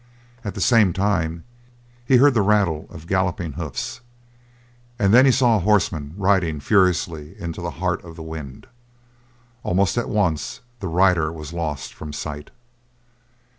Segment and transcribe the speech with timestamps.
[0.43, 1.43] At the same time
[2.03, 4.01] he heard the rattle of galloping hoofs,
[4.97, 8.65] and then he saw a horseman riding furiously into the heart of the wind.
[9.61, 12.49] Almost at once the rider was lost from sight.